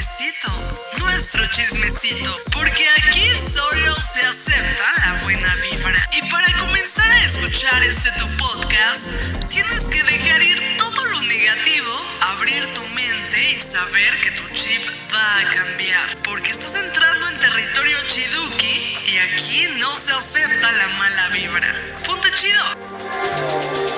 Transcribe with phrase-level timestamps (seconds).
[0.00, 0.50] chismecito,
[0.98, 6.08] nuestro chismecito, porque aquí solo se acepta la buena vibra.
[6.12, 9.02] Y para comenzar a escuchar este tu podcast,
[9.50, 11.90] tienes que dejar ir todo lo negativo,
[12.22, 14.80] abrir tu mente y saber que tu chip
[15.12, 20.88] va a cambiar, porque estás entrando en territorio chiduki y aquí no se acepta la
[20.88, 21.74] mala vibra.
[22.06, 23.89] Ponte chido.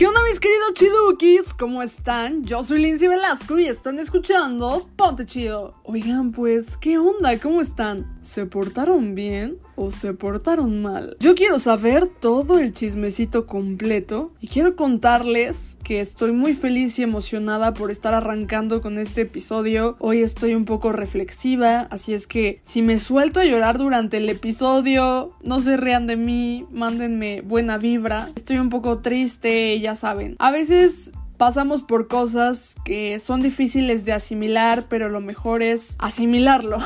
[0.00, 1.52] ¿Qué onda mis queridos chidukis?
[1.52, 2.42] ¿Cómo están?
[2.46, 5.74] Yo soy Lindsay Velasco y están escuchando Ponte Chido.
[5.84, 7.38] Oigan pues, ¿qué onda?
[7.38, 8.18] ¿Cómo están?
[8.22, 11.16] ¿Se portaron bien o se portaron mal?
[11.20, 17.02] Yo quiero saber todo el chismecito completo y quiero contarles que estoy muy feliz y
[17.02, 19.96] emocionada por estar arrancando con este episodio.
[19.98, 24.28] Hoy estoy un poco reflexiva, así es que si me suelto a llorar durante el
[24.28, 28.28] episodio, no se rean de mí, mándenme buena vibra.
[28.36, 30.36] Estoy un poco triste, ya saben.
[30.38, 36.76] A veces pasamos por cosas que son difíciles de asimilar, pero lo mejor es asimilarlo.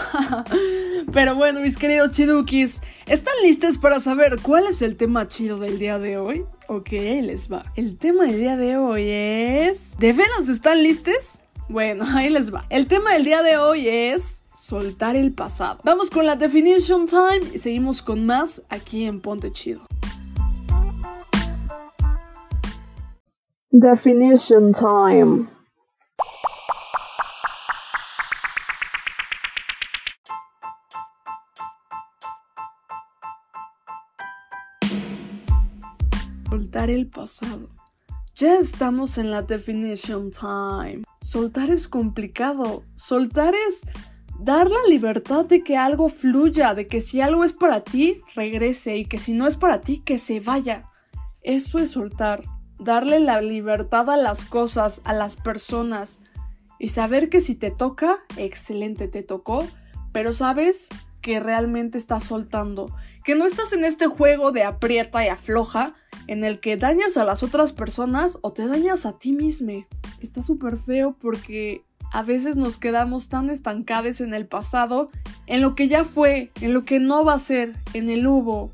[1.12, 5.80] pero bueno, mis queridos chidukis, ¿están listos para saber cuál es el tema chido del
[5.80, 6.44] día de hoy?
[6.68, 7.64] Ok, les va.
[7.74, 9.96] El tema del día de hoy es...
[9.98, 11.40] ¿De veras están listos?
[11.68, 12.64] Bueno, ahí les va.
[12.70, 15.80] El tema del día de hoy es soltar el pasado.
[15.82, 19.84] Vamos con la definition time y seguimos con más aquí en Ponte Chido.
[23.76, 25.48] Definition time.
[36.48, 37.68] Soltar el pasado.
[38.36, 41.02] Ya estamos en la definition time.
[41.20, 42.84] Soltar es complicado.
[42.94, 43.82] Soltar es
[44.38, 48.98] dar la libertad de que algo fluya, de que si algo es para ti, regrese
[48.98, 50.88] y que si no es para ti, que se vaya.
[51.42, 52.44] Eso es soltar
[52.78, 56.20] darle la libertad a las cosas, a las personas
[56.78, 59.66] y saber que si te toca, excelente, te tocó,
[60.12, 60.88] pero sabes
[61.22, 65.94] que realmente estás soltando, que no estás en este juego de aprieta y afloja
[66.26, 69.86] en el que dañas a las otras personas o te dañas a ti mismo.
[70.20, 71.82] Está súper feo porque
[72.12, 75.10] a veces nos quedamos tan estancados en el pasado,
[75.46, 78.70] en lo que ya fue, en lo que no va a ser, en el hubo,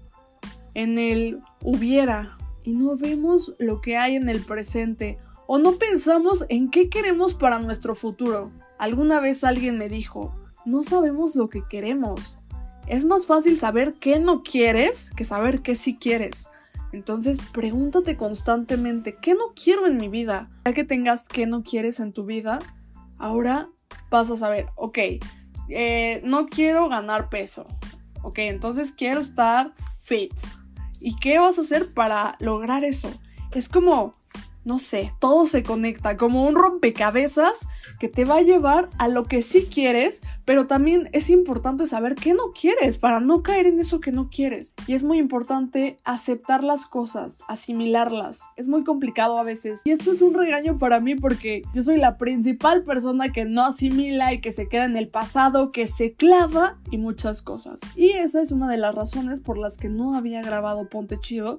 [0.75, 2.37] en el hubiera,
[2.71, 7.35] y no vemos lo que hay en el presente o no pensamos en qué queremos
[7.35, 8.53] para nuestro futuro.
[8.79, 12.39] Alguna vez alguien me dijo, no sabemos lo que queremos.
[12.87, 16.49] Es más fácil saber qué no quieres que saber qué sí quieres.
[16.93, 20.49] Entonces pregúntate constantemente, ¿qué no quiero en mi vida?
[20.65, 22.61] Ya que tengas qué no quieres en tu vida,
[23.19, 23.69] ahora
[24.11, 24.99] vas a saber, ok,
[25.69, 27.67] eh, no quiero ganar peso.
[28.23, 30.33] Ok, entonces quiero estar fit.
[31.01, 33.11] ¿Y qué vas a hacer para lograr eso?
[33.53, 34.20] Es como,
[34.71, 37.67] no sé, todo se conecta, como un rompecabezas
[37.99, 42.15] que te va a llevar a lo que sí quieres, pero también es importante saber
[42.15, 44.73] qué no quieres para no caer en eso que no quieres.
[44.87, 48.45] Y es muy importante aceptar las cosas, asimilarlas.
[48.55, 49.83] Es muy complicado a veces.
[49.85, 53.65] Y esto es un regaño para mí porque yo soy la principal persona que no
[53.65, 57.81] asimila y que se queda en el pasado, que se clava y muchas cosas.
[57.97, 61.59] Y esa es una de las razones por las que no había grabado Ponte Chido.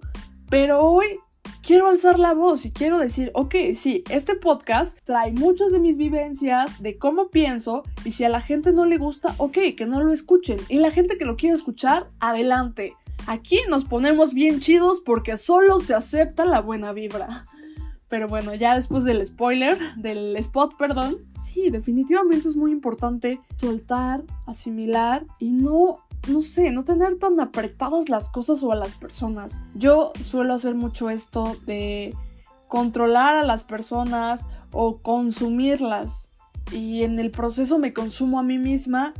[0.50, 1.20] Pero hoy
[1.62, 5.98] quiero alzar la voz y quiero decir, ok, sí, este podcast trae muchas de mis
[5.98, 10.04] vivencias, de cómo pienso, y si a la gente no le gusta, ok, que no
[10.04, 10.60] lo escuchen.
[10.70, 12.96] Y la gente que lo quiere escuchar, adelante.
[13.28, 17.46] Aquí nos ponemos bien chidos porque solo se acepta la buena vibra.
[18.10, 24.24] Pero bueno, ya después del spoiler, del spot, perdón, sí, definitivamente es muy importante soltar,
[24.46, 29.62] asimilar y no no sé, no tener tan apretadas las cosas o a las personas.
[29.76, 32.16] Yo suelo hacer mucho esto de
[32.68, 36.32] controlar a las personas o consumirlas.
[36.72, 39.14] Y en el proceso me consumo a mí misma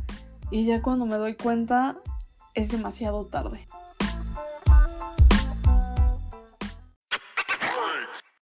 [0.50, 1.98] y ya cuando me doy cuenta
[2.54, 3.60] es demasiado tarde.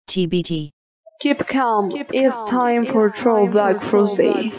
[0.08, 0.72] TBT.
[1.19, 1.92] Keep calm.
[2.12, 4.51] it's time for Throwback Thursday.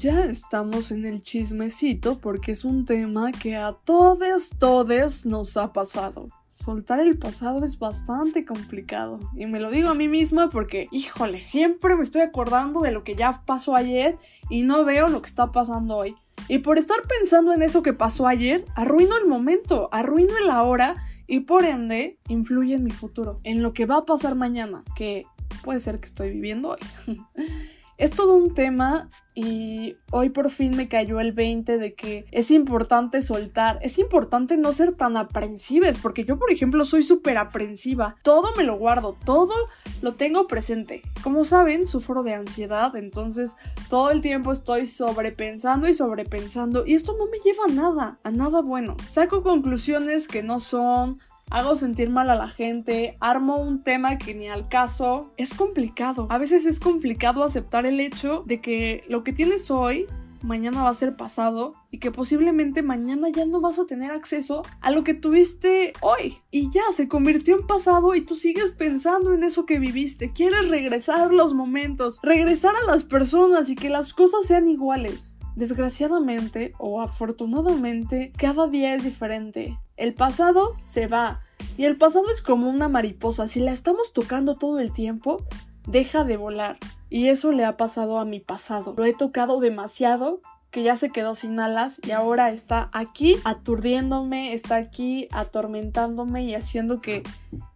[0.00, 5.74] Ya estamos en el chismecito porque es un tema que a todos, todos nos ha
[5.74, 6.30] pasado.
[6.46, 9.18] soltar el pasado es bastante complicado.
[9.36, 13.04] Y me lo digo a mí misma porque, híjole, siempre me estoy acordando de lo
[13.04, 14.16] que ya pasó ayer
[14.48, 16.16] y no veo lo que está pasando hoy.
[16.48, 20.96] Y por estar pensando en eso que pasó ayer, arruino el momento, arruino el ahora
[21.26, 25.26] y por ende influye en mi futuro, en lo que va a pasar mañana, que
[25.62, 27.18] puede ser que estoy viviendo hoy.
[28.00, 32.50] Es todo un tema y hoy por fin me cayó el 20 de que es
[32.50, 38.16] importante soltar, es importante no ser tan aprensives, porque yo por ejemplo soy súper aprensiva,
[38.22, 39.52] todo me lo guardo, todo
[40.00, 41.02] lo tengo presente.
[41.22, 43.56] Como saben, sufro de ansiedad, entonces
[43.90, 48.30] todo el tiempo estoy sobrepensando y sobrepensando y esto no me lleva a nada, a
[48.30, 48.96] nada bueno.
[49.06, 51.18] Saco conclusiones que no son,
[51.50, 55.32] hago sentir mal a la gente, armo un tema que ni al caso.
[55.36, 56.26] Es complicado.
[56.30, 60.06] A veces es complicado aceptar el hecho de que lo que tienes hoy
[60.42, 64.62] mañana va a ser pasado y que posiblemente mañana ya no vas a tener acceso
[64.80, 66.38] a lo que tuviste hoy.
[66.50, 70.32] Y ya se convirtió en pasado y tú sigues pensando en eso que viviste.
[70.32, 75.36] Quieres regresar los momentos, regresar a las personas y que las cosas sean iguales.
[75.56, 79.78] Desgraciadamente o afortunadamente, cada día es diferente.
[80.00, 81.42] El pasado se va
[81.76, 83.48] y el pasado es como una mariposa.
[83.48, 85.44] Si la estamos tocando todo el tiempo,
[85.86, 86.78] deja de volar.
[87.10, 88.94] Y eso le ha pasado a mi pasado.
[88.96, 94.54] Lo he tocado demasiado que ya se quedó sin alas y ahora está aquí aturdiéndome,
[94.54, 97.22] está aquí atormentándome y haciendo que,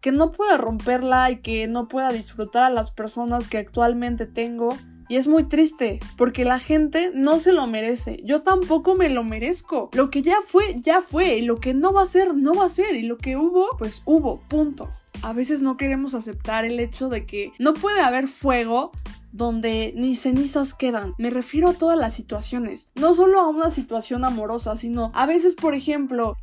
[0.01, 4.71] que no pueda romperla y que no pueda disfrutar a las personas que actualmente tengo
[5.09, 8.21] y es muy triste, porque la gente no se lo merece.
[8.25, 9.91] Yo tampoco me lo merezco.
[9.93, 11.37] Lo que ya fue, ya fue.
[11.37, 12.95] Y lo que no va a ser, no va a ser.
[12.95, 14.41] Y lo que hubo, pues hubo.
[14.49, 14.91] Punto.
[15.23, 18.93] A veces no queremos aceptar el hecho de que no puede haber fuego
[19.33, 21.15] donde ni cenizas quedan.
[21.19, 25.57] Me refiero a todas las situaciones, no solo a una situación amorosa, sino a veces,
[25.57, 26.37] por ejemplo,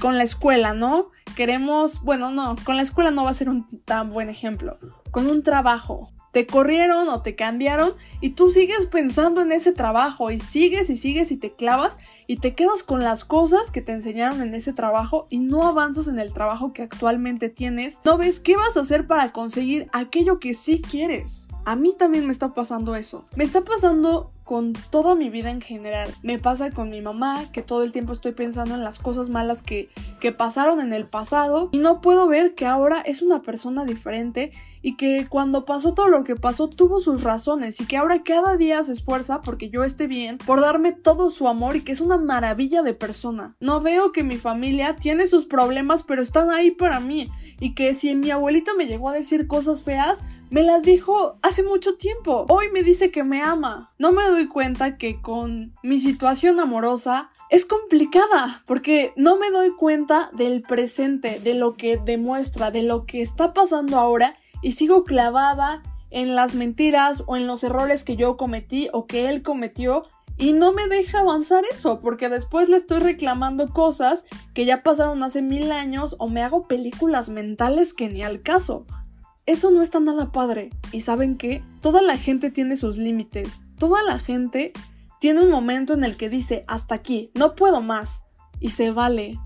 [0.00, 1.10] con la escuela, ¿no?
[1.36, 4.78] Queremos, bueno, no, con la escuela no va a ser un tan buen ejemplo,
[5.12, 10.30] con un trabajo te corrieron o te cambiaron y tú sigues pensando en ese trabajo
[10.30, 13.92] y sigues y sigues y te clavas y te quedas con las cosas que te
[13.92, 18.00] enseñaron en ese trabajo y no avanzas en el trabajo que actualmente tienes.
[18.04, 21.46] No ves qué vas a hacer para conseguir aquello que sí quieres.
[21.64, 23.26] A mí también me está pasando eso.
[23.36, 26.10] Me está pasando con toda mi vida en general.
[26.22, 29.62] Me pasa con mi mamá, que todo el tiempo estoy pensando en las cosas malas
[29.62, 29.88] que,
[30.20, 34.52] que pasaron en el pasado y no puedo ver que ahora es una persona diferente
[34.82, 38.58] y que cuando pasó todo lo que pasó tuvo sus razones y que ahora cada
[38.58, 42.02] día se esfuerza porque yo esté bien, por darme todo su amor y que es
[42.02, 43.56] una maravilla de persona.
[43.58, 47.94] No veo que mi familia tiene sus problemas pero están ahí para mí y que
[47.94, 50.22] si mi abuelita me llegó a decir cosas feas,
[50.52, 52.44] me las dijo hace mucho tiempo.
[52.50, 53.90] Hoy me dice que me ama.
[53.98, 59.74] No me doy cuenta que con mi situación amorosa es complicada porque no me doy
[59.74, 65.04] cuenta del presente, de lo que demuestra, de lo que está pasando ahora y sigo
[65.04, 70.04] clavada en las mentiras o en los errores que yo cometí o que él cometió
[70.36, 75.22] y no me deja avanzar eso, porque después le estoy reclamando cosas que ya pasaron
[75.22, 78.84] hace mil años o me hago películas mentales que ni al caso.
[79.44, 80.70] Eso no está nada padre.
[80.92, 81.64] ¿Y saben qué?
[81.80, 83.60] Toda la gente tiene sus límites.
[83.76, 84.72] Toda la gente
[85.20, 88.24] tiene un momento en el que dice, hasta aquí, no puedo más.
[88.60, 89.38] Y se vale.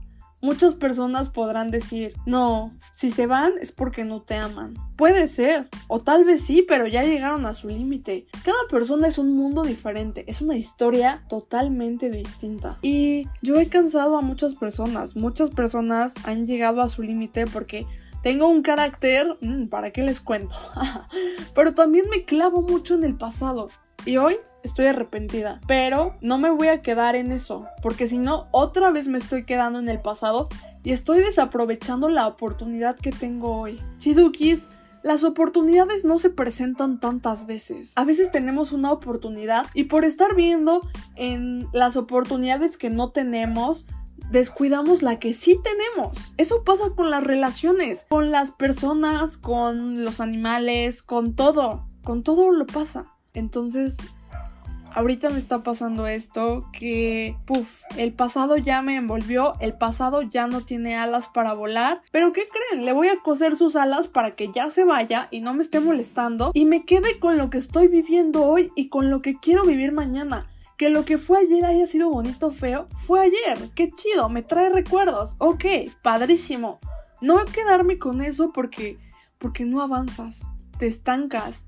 [0.43, 4.75] Muchas personas podrán decir, no, si se van es porque no te aman.
[4.97, 8.27] Puede ser, o tal vez sí, pero ya llegaron a su límite.
[8.45, 12.77] Cada persona es un mundo diferente, es una historia totalmente distinta.
[12.83, 17.87] Y yo he cansado a muchas personas, muchas personas han llegado a su límite porque
[18.27, 20.57] tengo un carácter, mm, ¿para qué les cuento?
[21.55, 23.71] pero también me clavo mucho en el pasado.
[24.05, 28.49] Y hoy estoy arrepentida, pero no me voy a quedar en eso, porque si no,
[28.51, 30.49] otra vez me estoy quedando en el pasado
[30.83, 33.81] y estoy desaprovechando la oportunidad que tengo hoy.
[33.99, 34.71] Chidukis,
[35.05, 37.93] las oportunidades no se presentan tantas veces.
[37.95, 40.81] A veces tenemos una oportunidad y por estar viendo
[41.15, 43.87] en las oportunidades que no tenemos,
[44.31, 46.33] descuidamos la que sí tenemos.
[46.37, 51.87] Eso pasa con las relaciones, con las personas, con los animales, con todo.
[52.05, 53.07] Con todo lo pasa.
[53.35, 53.97] Entonces,
[54.97, 60.47] ahorita me está pasando esto que, puff, el pasado ya me envolvió, el pasado ya
[60.47, 62.87] no tiene alas para volar, pero ¿qué creen?
[62.87, 65.81] Le voy a coser sus alas para que ya se vaya y no me esté
[65.81, 69.65] molestando y me quede con lo que estoy viviendo hoy y con lo que quiero
[69.65, 70.47] vivir mañana.
[70.77, 73.71] Que lo que fue ayer haya sido bonito o feo, fue ayer.
[73.75, 75.35] Qué chido, me trae recuerdos.
[75.39, 75.65] Ok,
[76.03, 76.81] padrísimo.
[77.21, 78.99] No quedarme con eso porque
[79.39, 81.67] porque no avanzas, te estancas,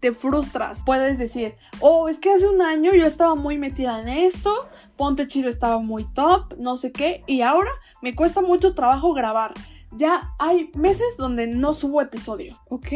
[0.00, 0.82] te frustras.
[0.84, 5.26] Puedes decir, oh, es que hace un año yo estaba muy metida en esto, Ponte
[5.26, 7.70] Chido estaba muy top, no sé qué, y ahora
[8.02, 9.52] me cuesta mucho trabajo grabar.
[9.92, 12.62] Ya hay meses donde no subo episodios.
[12.68, 12.88] Ok.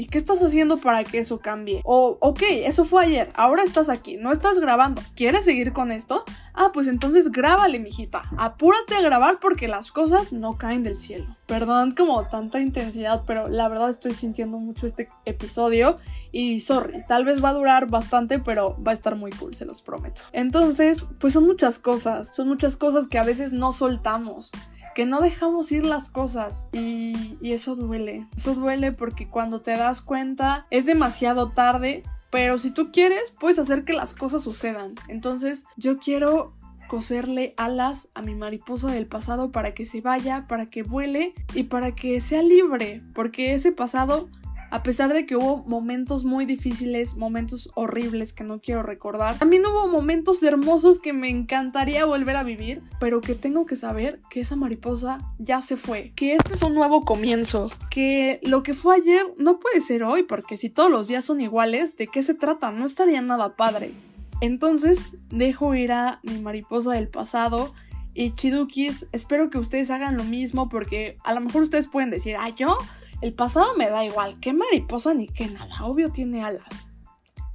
[0.00, 1.82] ¿Y qué estás haciendo para que eso cambie?
[1.84, 5.02] O, ok, eso fue ayer, ahora estás aquí, no estás grabando.
[5.16, 6.22] ¿Quieres seguir con esto?
[6.54, 8.22] Ah, pues entonces grábale, mijita.
[8.36, 11.34] Apúrate a grabar porque las cosas no caen del cielo.
[11.46, 15.96] Perdón como tanta intensidad, pero la verdad estoy sintiendo mucho este episodio
[16.30, 19.64] y sorry, tal vez va a durar bastante, pero va a estar muy cool, se
[19.64, 20.22] los prometo.
[20.32, 24.52] Entonces, pues son muchas cosas, son muchas cosas que a veces no soltamos
[24.94, 28.26] que no dejamos ir las cosas y, eso duele.
[28.36, 33.58] Eso duele porque cuando te das cuenta es demasiado tarde, pero si tú quieres puedes
[33.58, 34.94] hacer que las cosas sucedan.
[35.08, 36.54] Entonces yo quiero
[36.88, 41.64] coserle alas a mi mariposa del pasado para que se vaya, para que vuele y
[41.64, 44.28] para que sea libre, porque ese pasado
[44.70, 49.64] a pesar de que hubo momentos muy difíciles, momentos horribles que no quiero recordar, también
[49.64, 54.40] hubo momentos hermosos que me encantaría volver a vivir, pero que tengo que saber que
[54.40, 58.96] esa mariposa ya se fue, que este es un nuevo comienzo, que lo que fue
[58.96, 62.34] ayer no puede ser hoy, porque si todos los días son iguales, ¿de qué se
[62.34, 62.70] trata?
[62.70, 63.92] No estaría nada padre.
[64.40, 67.74] Entonces, dejo ir a mi mariposa del pasado.
[68.14, 72.36] Y Chidukis, espero que ustedes hagan lo mismo porque a lo mejor ustedes pueden decir,
[72.38, 72.76] ah, yo
[73.20, 76.86] el pasado me da igual, qué mariposa ni qué nada, obvio tiene alas.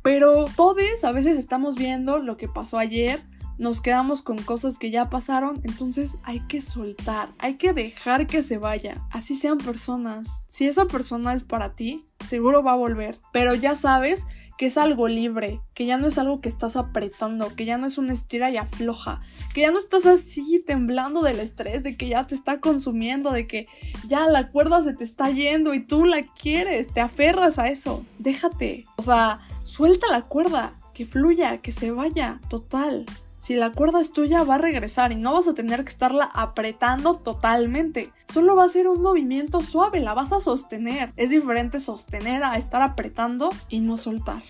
[0.01, 3.23] Pero todos a veces estamos viendo lo que pasó ayer,
[3.57, 8.41] nos quedamos con cosas que ya pasaron, entonces hay que soltar, hay que dejar que
[8.41, 10.43] se vaya, así sean personas.
[10.47, 14.25] Si esa persona es para ti, seguro va a volver, pero ya sabes
[14.57, 17.87] que es algo libre, que ya no es algo que estás apretando, que ya no
[17.87, 19.21] es una estira y afloja,
[19.53, 23.47] que ya no estás así temblando del estrés, de que ya te está consumiendo, de
[23.47, 23.67] que
[24.07, 28.05] ya la cuerda se te está yendo y tú la quieres, te aferras a eso,
[28.19, 33.05] déjate, o sea, suelta la cuerda, que fluya, que se vaya, total.
[33.43, 36.31] Si la cuerda es tuya, va a regresar y no vas a tener que estarla
[36.33, 38.09] apretando totalmente.
[38.31, 41.11] Solo va a ser un movimiento suave, la vas a sostener.
[41.17, 44.41] Es diferente sostener a estar apretando y no soltar.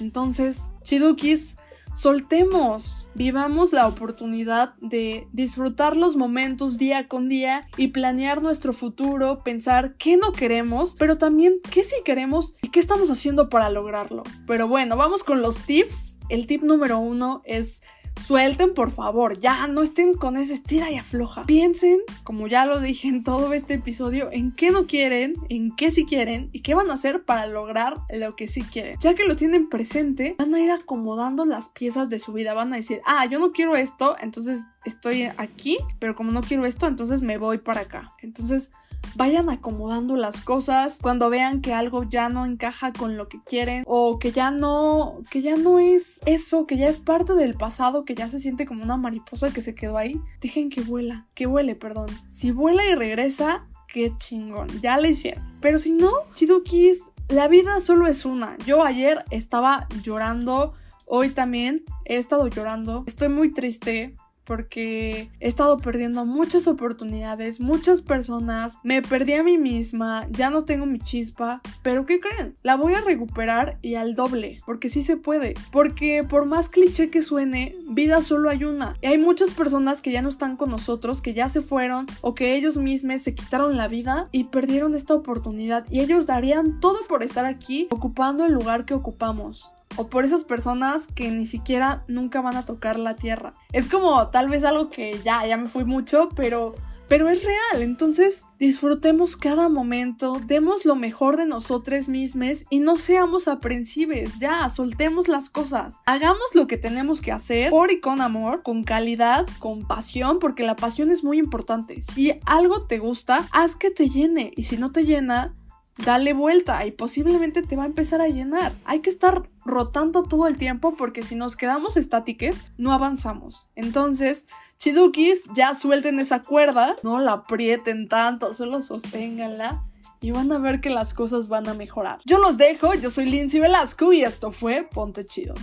[0.00, 1.56] Entonces, chidukis,
[1.94, 9.42] soltemos, vivamos la oportunidad de disfrutar los momentos día con día y planear nuestro futuro,
[9.42, 14.24] pensar qué no queremos, pero también qué sí queremos y qué estamos haciendo para lograrlo.
[14.46, 16.16] Pero bueno, vamos con los tips.
[16.28, 17.82] El tip número uno es
[18.20, 21.44] Suelten, por favor, ya no estén con ese estira y afloja.
[21.44, 25.90] Piensen, como ya lo dije en todo este episodio, en qué no quieren, en qué
[25.90, 28.96] sí quieren y qué van a hacer para lograr lo que sí quieren.
[29.00, 32.54] Ya que lo tienen presente, van a ir acomodando las piezas de su vida.
[32.54, 36.64] Van a decir, ah, yo no quiero esto, entonces estoy aquí, pero como no quiero
[36.66, 38.14] esto, entonces me voy para acá.
[38.22, 38.70] Entonces,
[39.14, 43.84] vayan acomodando las cosas cuando vean que algo ya no encaja con lo que quieren
[43.86, 48.04] o que ya no que ya no es eso, que ya es parte del pasado,
[48.04, 51.46] que ya se siente como una mariposa que se quedó ahí, dejen que vuela, que
[51.46, 52.06] vuele, perdón.
[52.28, 55.44] Si vuela y regresa, qué chingón, ya le hicieron.
[55.60, 58.56] Pero si no, chidukis, la vida solo es una.
[58.66, 60.74] Yo ayer estaba llorando,
[61.06, 63.04] hoy también he estado llorando.
[63.06, 69.58] Estoy muy triste porque he estado perdiendo muchas oportunidades, muchas personas, me perdí a mí
[69.58, 72.56] misma, ya no tengo mi chispa, pero ¿qué creen?
[72.62, 77.10] La voy a recuperar y al doble, porque sí se puede, porque por más cliché
[77.10, 80.70] que suene, vida solo hay una, y hay muchas personas que ya no están con
[80.70, 84.94] nosotros, que ya se fueron o que ellos mismos se quitaron la vida y perdieron
[84.94, 90.08] esta oportunidad y ellos darían todo por estar aquí ocupando el lugar que ocupamos o
[90.08, 93.54] por esas personas que ni siquiera nunca van a tocar la tierra.
[93.72, 96.74] Es como tal vez algo que ya, ya me fui mucho, pero,
[97.08, 97.82] pero es real.
[97.82, 104.38] Entonces disfrutemos cada momento, demos lo mejor de nosotros mismos y no seamos aprensivos.
[104.38, 106.00] Ya, soltemos las cosas.
[106.06, 110.64] Hagamos lo que tenemos que hacer por y con amor, con calidad, con pasión, porque
[110.64, 112.02] la pasión es muy importante.
[112.02, 115.54] Si algo te gusta, haz que te llene y si no te llena,
[115.98, 118.72] dale vuelta y posiblemente te va a empezar a llenar.
[118.84, 123.68] Hay que estar rotando todo el tiempo porque si nos quedamos estátiques no avanzamos.
[123.74, 124.46] Entonces,
[124.78, 129.84] chidukis, ya suelten esa cuerda, no la aprieten tanto, solo sosténganla
[130.20, 132.20] y van a ver que las cosas van a mejorar.
[132.24, 135.54] Yo los dejo, yo soy Lindsay Velasco y esto fue Ponte Chido.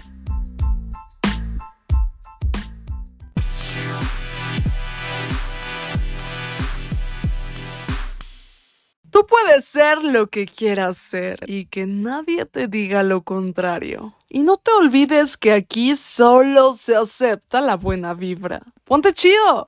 [9.19, 14.13] Tú puedes ser lo que quieras ser y que nadie te diga lo contrario.
[14.29, 18.61] Y no te olvides que aquí solo se acepta la buena vibra.
[18.85, 19.57] ¡Ponte chido!